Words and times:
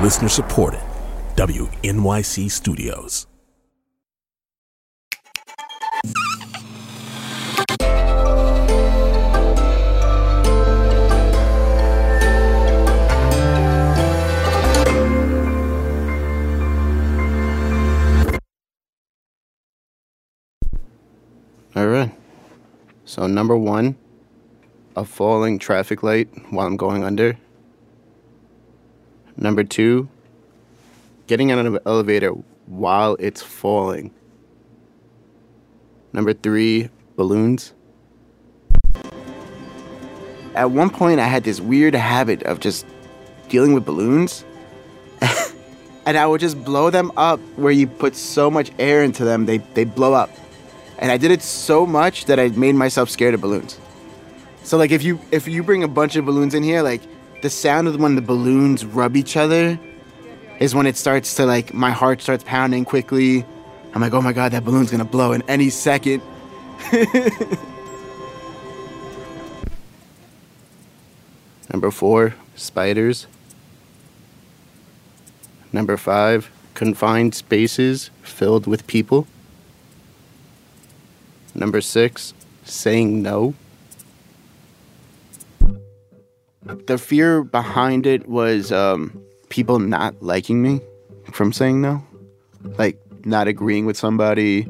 Listener 0.00 0.28
supported. 0.28 0.80
WNYC 1.36 2.50
Studios. 2.50 3.26
All 21.74 21.86
right. 21.86 22.14
So 23.06 23.26
number 23.26 23.56
one, 23.56 23.96
a 24.94 25.04
falling 25.04 25.58
traffic 25.58 26.02
light 26.02 26.28
while 26.50 26.66
I'm 26.66 26.76
going 26.76 27.02
under. 27.02 27.38
Number 29.36 29.64
two, 29.64 30.08
getting 31.26 31.50
out 31.50 31.64
of 31.64 31.74
an 31.74 31.80
elevator 31.86 32.32
while 32.66 33.16
it's 33.18 33.42
falling. 33.42 34.12
Number 36.12 36.32
three, 36.32 36.90
balloons. 37.16 37.72
At 40.54 40.70
one 40.70 40.90
point, 40.90 41.18
I 41.18 41.26
had 41.26 41.44
this 41.44 41.60
weird 41.60 41.94
habit 41.94 42.42
of 42.42 42.60
just 42.60 42.86
dealing 43.48 43.72
with 43.72 43.86
balloons. 43.86 44.44
and 46.06 46.18
I 46.18 46.26
would 46.26 46.40
just 46.40 46.62
blow 46.62 46.90
them 46.90 47.10
up 47.16 47.40
where 47.56 47.72
you 47.72 47.86
put 47.86 48.14
so 48.14 48.50
much 48.50 48.70
air 48.78 49.02
into 49.02 49.24
them, 49.24 49.46
they, 49.46 49.58
they 49.58 49.84
blow 49.84 50.12
up. 50.12 50.30
And 50.98 51.10
I 51.10 51.16
did 51.16 51.30
it 51.30 51.42
so 51.42 51.86
much 51.86 52.26
that 52.26 52.38
I 52.38 52.48
made 52.48 52.74
myself 52.74 53.08
scared 53.08 53.34
of 53.34 53.40
balloons. 53.40 53.78
So 54.62 54.76
like 54.76 54.90
if 54.92 55.02
you 55.02 55.18
if 55.32 55.48
you 55.48 55.62
bring 55.62 55.82
a 55.82 55.88
bunch 55.88 56.14
of 56.16 56.24
balloons 56.24 56.54
in 56.54 56.62
here, 56.62 56.82
like 56.82 57.02
the 57.42 57.50
sound 57.50 57.88
of 57.88 58.00
when 58.00 58.14
the 58.14 58.22
balloons 58.22 58.84
rub 58.84 59.16
each 59.16 59.36
other 59.36 59.78
is 60.60 60.74
when 60.74 60.86
it 60.86 60.96
starts 60.96 61.34
to 61.34 61.44
like 61.44 61.74
my 61.74 61.90
heart 61.90 62.22
starts 62.22 62.44
pounding 62.44 62.84
quickly. 62.84 63.44
I'm 63.94 64.00
like, 64.00 64.14
oh 64.14 64.22
my 64.22 64.32
god, 64.32 64.52
that 64.52 64.64
balloon's 64.64 64.90
gonna 64.90 65.04
blow 65.04 65.32
in 65.32 65.42
any 65.48 65.68
second. 65.68 66.22
Number 71.72 71.90
four, 71.90 72.34
spiders. 72.54 73.26
Number 75.72 75.96
five, 75.96 76.50
confined 76.74 77.34
spaces 77.34 78.10
filled 78.22 78.66
with 78.68 78.86
people. 78.86 79.26
Number 81.54 81.80
six, 81.80 82.34
saying 82.64 83.22
no. 83.22 83.54
The 86.64 86.96
fear 86.98 87.42
behind 87.42 88.06
it 88.06 88.28
was 88.28 88.70
um, 88.70 89.20
people 89.48 89.78
not 89.78 90.22
liking 90.22 90.62
me 90.62 90.80
from 91.32 91.52
saying 91.52 91.80
no. 91.80 92.04
Like 92.78 92.98
not 93.24 93.48
agreeing 93.48 93.86
with 93.86 93.96
somebody 93.96 94.68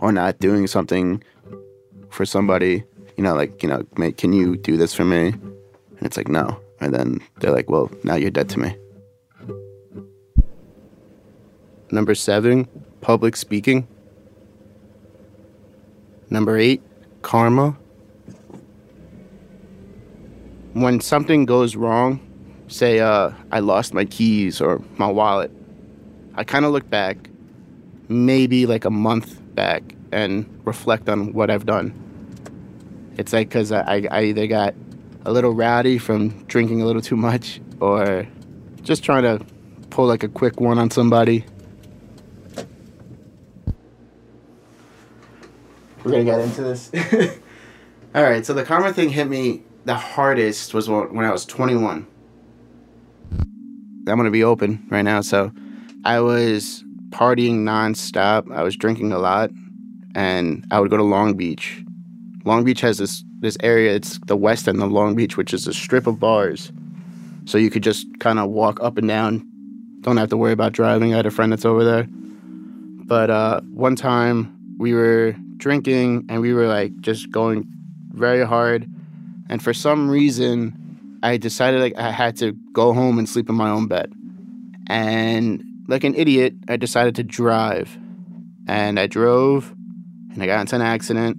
or 0.00 0.12
not 0.12 0.38
doing 0.38 0.66
something 0.66 1.22
for 2.10 2.24
somebody. 2.24 2.84
You 3.16 3.24
know, 3.24 3.34
like, 3.34 3.62
you 3.62 3.68
know, 3.68 3.84
can 4.12 4.32
you 4.32 4.56
do 4.56 4.76
this 4.76 4.94
for 4.94 5.04
me? 5.04 5.28
And 5.28 6.02
it's 6.02 6.16
like, 6.16 6.28
no. 6.28 6.60
And 6.80 6.92
then 6.92 7.20
they're 7.40 7.52
like, 7.52 7.70
well, 7.70 7.90
now 8.02 8.14
you're 8.14 8.30
dead 8.30 8.48
to 8.50 8.58
me. 8.58 8.76
Number 11.90 12.14
seven, 12.14 12.66
public 13.00 13.36
speaking. 13.36 13.86
Number 16.30 16.58
eight, 16.58 16.82
karma. 17.22 17.76
When 20.74 21.00
something 21.00 21.44
goes 21.44 21.76
wrong, 21.76 22.20
say 22.68 23.00
uh, 23.00 23.30
I 23.50 23.60
lost 23.60 23.94
my 23.94 24.04
keys 24.04 24.60
or 24.60 24.82
my 24.96 25.06
wallet, 25.06 25.50
I 26.34 26.44
kind 26.44 26.64
of 26.64 26.72
look 26.72 26.88
back, 26.90 27.16
maybe 28.08 28.66
like 28.66 28.84
a 28.84 28.90
month 28.90 29.40
back, 29.54 29.82
and 30.12 30.46
reflect 30.64 31.08
on 31.08 31.32
what 31.32 31.50
I've 31.50 31.66
done. 31.66 31.92
It's 33.16 33.32
like 33.32 33.48
because 33.48 33.72
I, 33.72 34.06
I 34.10 34.24
either 34.24 34.46
got 34.46 34.74
a 35.24 35.32
little 35.32 35.54
rowdy 35.54 35.98
from 35.98 36.44
drinking 36.44 36.82
a 36.82 36.86
little 36.86 37.02
too 37.02 37.16
much 37.16 37.60
or 37.80 38.26
just 38.82 39.02
trying 39.02 39.22
to 39.22 39.44
pull 39.90 40.06
like 40.06 40.22
a 40.22 40.28
quick 40.28 40.60
one 40.60 40.78
on 40.78 40.90
somebody 40.90 41.44
we're 46.04 46.10
gonna 46.10 46.24
get 46.24 46.40
into 46.40 46.62
this. 46.62 46.90
All 48.14 48.22
right, 48.22 48.44
so 48.44 48.52
the 48.52 48.62
karma 48.62 48.92
thing 48.92 49.08
hit 49.08 49.26
me 49.26 49.62
the 49.84 49.94
hardest 49.94 50.74
was 50.74 50.88
when 50.88 51.24
I 51.24 51.32
was 51.32 51.44
21. 51.44 52.06
I'm 54.06 54.16
gonna 54.16 54.30
be 54.30 54.44
open 54.44 54.86
right 54.90 55.02
now. 55.02 55.20
So 55.20 55.52
I 56.04 56.20
was 56.20 56.84
partying 57.10 57.60
nonstop. 57.60 58.50
I 58.52 58.62
was 58.62 58.76
drinking 58.76 59.12
a 59.12 59.18
lot, 59.18 59.50
and 60.14 60.66
I 60.70 60.80
would 60.80 60.90
go 60.90 60.96
to 60.96 61.02
Long 61.02 61.34
Beach. 61.34 61.82
Long 62.44 62.64
Beach 62.64 62.80
has 62.80 62.98
this 62.98 63.24
this 63.40 63.56
area. 63.62 63.94
It's 63.94 64.18
the 64.26 64.36
west 64.36 64.68
end 64.68 64.82
of 64.82 64.92
Long 64.92 65.14
Beach, 65.14 65.36
which 65.36 65.54
is 65.54 65.66
a 65.66 65.72
strip 65.72 66.06
of 66.06 66.18
bars. 66.18 66.72
So 67.46 67.58
you 67.58 67.70
could 67.70 67.82
just 67.82 68.06
kind 68.20 68.38
of 68.38 68.50
walk 68.50 68.82
up 68.82 68.98
and 68.98 69.08
down. 69.08 69.46
Don't 70.00 70.16
have 70.16 70.30
to 70.30 70.36
worry 70.36 70.52
about 70.52 70.72
driving. 70.72 71.12
I 71.12 71.16
had 71.16 71.26
a 71.26 71.30
friend 71.30 71.52
that's 71.52 71.64
over 71.64 71.84
there. 71.84 72.06
But 72.08 73.30
uh, 73.30 73.60
one 73.72 73.96
time 73.96 74.54
we 74.78 74.94
were 74.94 75.34
drinking 75.58 76.26
and 76.28 76.40
we 76.40 76.52
were 76.54 76.66
like 76.66 76.98
just 77.00 77.30
going 77.30 77.66
very 78.12 78.46
hard. 78.46 78.90
And 79.48 79.62
for 79.62 79.74
some 79.74 80.10
reason, 80.10 81.18
I 81.22 81.36
decided 81.36 81.80
like 81.80 81.96
I 81.96 82.10
had 82.10 82.36
to 82.36 82.52
go 82.72 82.92
home 82.92 83.18
and 83.18 83.28
sleep 83.28 83.48
in 83.48 83.54
my 83.54 83.70
own 83.70 83.86
bed. 83.86 84.12
And 84.88 85.64
like 85.88 86.04
an 86.04 86.14
idiot, 86.14 86.54
I 86.68 86.76
decided 86.76 87.14
to 87.16 87.22
drive. 87.22 87.96
And 88.66 88.98
I 88.98 89.06
drove 89.06 89.74
and 90.32 90.42
I 90.42 90.46
got 90.46 90.60
into 90.60 90.76
an 90.76 90.82
accident 90.82 91.36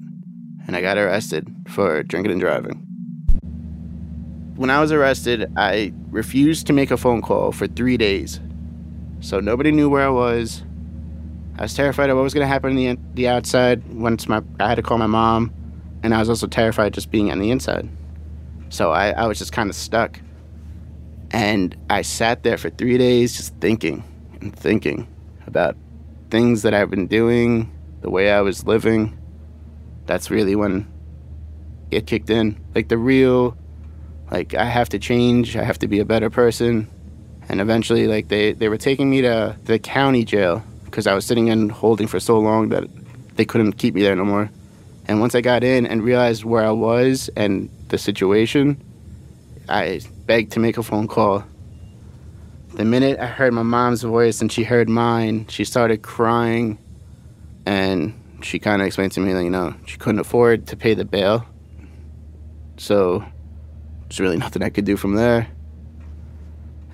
and 0.68 0.76
I 0.76 0.82
got 0.82 0.98
arrested 0.98 1.54
for 1.68 2.04
drinking 2.04 2.32
and 2.32 2.42
driving. 2.42 2.82
When 4.56 4.70
I 4.70 4.80
was 4.80 4.92
arrested, 4.92 5.52
I 5.58 5.92
refused 6.10 6.66
to 6.68 6.74
make 6.74 6.92
a 6.92 6.98
phone 6.98 7.22
call 7.22 7.52
for 7.52 7.68
three 7.68 7.98
days. 7.98 8.40
So 9.20 9.40
nobody 9.40 9.72
knew 9.72 9.90
where 9.90 10.06
I 10.06 10.10
was. 10.10 10.64
I 11.58 11.64
was 11.64 11.74
terrified 11.74 12.10
of 12.10 12.18
what 12.18 12.24
was 12.24 12.34
going 12.34 12.44
to 12.44 12.48
happen 12.48 12.72
on 12.72 12.76
the, 12.76 12.98
the 13.14 13.28
outside 13.28 13.86
once 13.94 14.28
my 14.28 14.42
I 14.60 14.70
had 14.70 14.76
to 14.76 14.82
call 14.82 14.98
my 14.98 15.08
mom, 15.08 15.54
and 16.06 16.14
I 16.14 16.20
was 16.20 16.30
also 16.30 16.46
terrified 16.46 16.94
just 16.94 17.10
being 17.10 17.32
on 17.32 17.40
the 17.40 17.50
inside. 17.50 17.90
So 18.70 18.92
I, 18.92 19.10
I 19.10 19.26
was 19.26 19.40
just 19.40 19.52
kind 19.52 19.72
of 19.72 19.76
stuck. 19.76 20.20
And 21.32 21.76
I 21.90 22.04
sat 22.04 22.44
there 22.44 22.60
for 22.60 22.70
three 22.70 23.00
days 23.00 23.36
just 23.36 23.56
thinking 23.56 24.04
and 24.40 24.56
thinking 24.56 25.08
about 25.48 25.76
things 26.30 26.62
that 26.62 26.76
I've 26.76 26.92
been 26.92 27.08
doing, 27.08 27.72
the 28.02 28.12
way 28.12 28.32
I 28.32 28.42
was 28.42 28.68
living. 28.68 29.18
That's 30.06 30.30
really 30.30 30.56
when 30.56 30.88
it 31.90 32.06
kicked 32.06 32.30
in. 32.30 32.64
Like 32.76 32.90
the 32.90 33.00
real, 33.00 33.58
like 34.30 34.54
I 34.54 34.66
have 34.66 34.90
to 34.90 35.00
change, 35.00 35.58
I 35.58 35.64
have 35.64 35.80
to 35.80 35.88
be 35.88 36.00
a 36.00 36.06
better 36.06 36.30
person. 36.30 36.88
And 37.50 37.60
eventually, 37.60 38.06
like 38.06 38.28
they, 38.28 38.54
they 38.54 38.70
were 38.70 38.78
taking 38.78 39.10
me 39.10 39.22
to 39.22 39.58
the 39.64 39.80
county 39.80 40.24
jail 40.24 40.64
because 40.85 41.08
I 41.08 41.16
was 41.16 41.26
sitting 41.26 41.47
in 41.47 41.70
holding 41.70 42.06
for 42.06 42.20
so 42.20 42.38
long 42.38 42.70
that 42.70 42.84
they 43.38 43.46
couldn't 43.46 43.74
keep 43.74 43.96
me 43.96 44.03
there 44.03 44.16
no 44.16 44.24
more. 44.24 44.52
And 45.07 45.19
once 45.19 45.35
I 45.35 45.41
got 45.41 45.63
in 45.63 45.85
and 45.85 46.03
realized 46.03 46.43
where 46.43 46.63
I 46.63 46.72
was 46.72 47.29
and 47.35 47.69
the 47.90 47.97
situation, 47.97 48.81
I 49.69 50.02
begged 50.25 50.53
to 50.53 50.59
make 50.59 50.78
a 50.78 50.84
phone 50.84 51.07
call. 51.07 51.43
The 52.73 52.85
minute 52.85 53.19
I 53.19 53.28
heard 53.28 53.53
my 53.53 53.63
mom's 53.63 54.03
voice 54.03 54.41
and 54.41 54.52
she 54.52 54.63
heard 54.63 54.90
mine, 54.90 55.47
she 55.47 55.63
started 55.63 56.02
crying 56.02 56.78
and 57.66 58.13
she 58.41 58.59
kind 58.59 58.81
of 58.81 58.87
explained 58.87 59.11
to 59.13 59.19
me 59.19 59.34
that, 59.34 59.43
you 59.43 59.49
know, 59.49 59.75
she 59.85 59.97
couldn't 59.97 60.19
afford 60.19 60.67
to 60.67 60.75
pay 60.75 60.93
the 60.93 61.05
bail. 61.05 61.46
So 62.78 63.23
there's 64.03 64.19
really 64.19 64.37
nothing 64.37 64.61
I 64.61 64.69
could 64.69 64.85
do 64.85 64.97
from 64.97 65.16
there. 65.16 65.47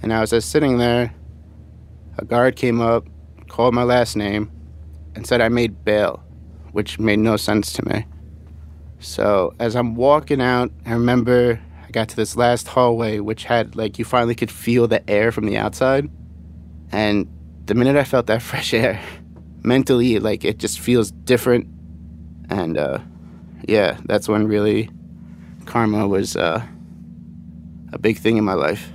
And 0.01 0.13
I 0.13 0.21
was 0.21 0.29
just 0.29 0.51
sitting 0.51 0.77
there. 0.77 1.13
A 2.17 2.25
guard 2.25 2.55
came 2.55 2.81
up 2.81 3.05
called 3.51 3.73
my 3.73 3.83
last 3.83 4.15
name, 4.15 4.49
and 5.13 5.27
said 5.27 5.41
I 5.41 5.49
made 5.49 5.83
bail, 5.83 6.23
which 6.71 7.00
made 7.00 7.19
no 7.19 7.38
sense 7.38 7.73
to 7.73 7.88
me. 7.88 8.06
So 9.00 9.53
as 9.59 9.75
I'm 9.75 9.95
walking 9.95 10.41
out, 10.41 10.71
I 10.85 10.94
remember 10.94 11.59
I 11.85 11.91
got 11.91 12.09
to 12.09 12.15
this 12.15 12.38
last 12.38 12.68
hallway, 12.68 13.19
which 13.19 13.45
had 13.45 13.75
like 13.75 13.97
you 14.00 14.06
finally 14.06 14.35
could 14.35 14.51
feel 14.51 14.88
the 14.88 15.07
air 15.09 15.31
from 15.31 15.45
the 15.45 15.57
outside. 15.57 16.09
And 16.91 17.27
the 17.65 17.73
minute 17.73 17.95
I 17.95 18.03
felt 18.03 18.27
that 18.27 18.41
fresh 18.41 18.73
air, 18.73 19.01
mentally, 19.63 20.19
like 20.19 20.45
it 20.45 20.57
just 20.57 20.79
feels 20.79 21.12
different. 21.12 21.68
And 22.50 22.77
uh, 22.77 23.00
yeah, 23.68 23.97
that's 24.06 24.27
when 24.27 24.47
really 24.47 24.89
karma 25.65 26.07
was 26.07 26.35
uh, 26.35 26.65
a 27.91 28.00
big 28.00 28.18
thing 28.18 28.38
in 28.38 28.44
my 28.44 28.53
life. 28.53 28.91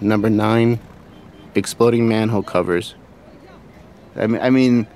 Number 0.00 0.28
nine, 0.28 0.78
exploding 1.54 2.08
manhole 2.08 2.42
covers. 2.42 2.94
I 4.16 4.26
mean, 4.26 4.40
I 4.40 4.50
mean, 4.50 4.86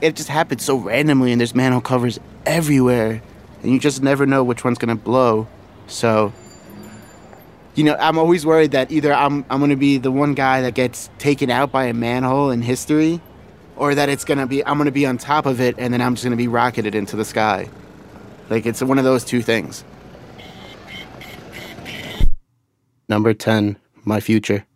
it 0.00 0.16
just 0.16 0.28
happens 0.28 0.64
so 0.64 0.76
randomly, 0.76 1.32
and 1.32 1.40
there's 1.40 1.54
manhole 1.54 1.80
covers 1.80 2.20
everywhere, 2.44 3.22
and 3.62 3.72
you 3.72 3.78
just 3.78 4.02
never 4.02 4.26
know 4.26 4.44
which 4.44 4.64
one's 4.64 4.78
gonna 4.78 4.96
blow. 4.96 5.48
So, 5.86 6.32
you 7.74 7.84
know, 7.84 7.96
I'm 7.98 8.18
always 8.18 8.44
worried 8.44 8.72
that 8.72 8.90
either 8.90 9.12
I'm 9.12 9.44
I'm 9.50 9.60
gonna 9.60 9.76
be 9.76 9.98
the 9.98 10.12
one 10.12 10.34
guy 10.34 10.60
that 10.62 10.74
gets 10.74 11.10
taken 11.18 11.50
out 11.50 11.72
by 11.72 11.84
a 11.86 11.94
manhole 11.94 12.50
in 12.50 12.62
history, 12.62 13.20
or 13.76 13.94
that 13.94 14.08
it's 14.08 14.24
gonna 14.24 14.46
be 14.46 14.64
I'm 14.64 14.78
gonna 14.78 14.90
be 14.90 15.06
on 15.06 15.18
top 15.18 15.46
of 15.46 15.60
it, 15.60 15.76
and 15.78 15.92
then 15.92 16.00
I'm 16.00 16.14
just 16.14 16.24
gonna 16.24 16.36
be 16.36 16.48
rocketed 16.48 16.94
into 16.94 17.16
the 17.16 17.24
sky. 17.24 17.68
Like 18.50 18.66
it's 18.66 18.82
one 18.82 18.98
of 18.98 19.04
those 19.04 19.24
two 19.24 19.42
things. 19.42 19.84
Number 23.08 23.32
ten, 23.34 23.76
my 24.04 24.20
future. 24.20 24.66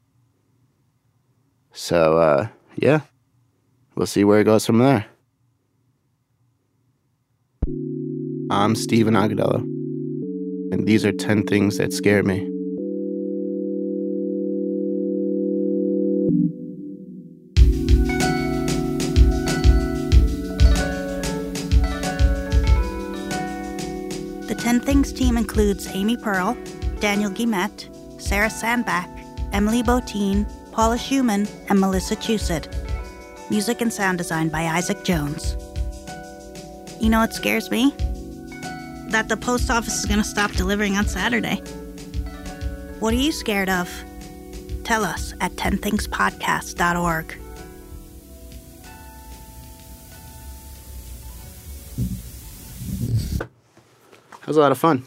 So, 1.72 2.18
uh, 2.18 2.48
yeah, 2.76 3.00
we'll 4.00 4.06
see 4.06 4.24
where 4.24 4.40
it 4.40 4.44
goes 4.44 4.64
from 4.64 4.78
there. 4.78 5.04
I'm 8.50 8.74
Steven 8.74 9.12
Agudelo, 9.12 9.56
and 10.72 10.86
these 10.86 11.04
are 11.04 11.12
10 11.12 11.42
things 11.42 11.76
that 11.76 11.92
scare 11.92 12.22
me. 12.22 12.46
The 24.46 24.54
10 24.58 24.80
Things 24.80 25.12
team 25.12 25.36
includes 25.36 25.86
Amy 25.88 26.16
Pearl, 26.16 26.56
Daniel 27.00 27.30
Guillemette, 27.30 27.90
Sarah 28.18 28.48
Sandbach, 28.48 29.10
Emily 29.52 29.82
Botein, 29.82 30.50
Paula 30.72 30.96
Szuchman, 30.96 31.46
and 31.68 31.78
Melissa 31.78 32.16
Chusett. 32.16 32.79
Music 33.50 33.80
and 33.80 33.92
sound 33.92 34.16
design 34.16 34.48
by 34.48 34.62
Isaac 34.62 35.02
Jones. 35.02 35.56
You 37.00 37.10
know 37.10 37.18
what 37.18 37.34
scares 37.34 37.68
me? 37.68 37.90
That 39.08 39.26
the 39.28 39.36
post 39.36 39.70
office 39.72 39.98
is 39.98 40.06
going 40.06 40.20
to 40.20 40.24
stop 40.24 40.52
delivering 40.52 40.96
on 40.96 41.08
Saturday. 41.08 41.56
What 43.00 43.12
are 43.12 43.16
you 43.16 43.32
scared 43.32 43.68
of? 43.68 43.90
Tell 44.84 45.04
us 45.04 45.34
at 45.40 45.50
10thingspodcast.org. 45.52 47.36
That 53.38 54.46
was 54.46 54.56
a 54.56 54.60
lot 54.60 54.70
of 54.70 54.78
fun. 54.78 55.04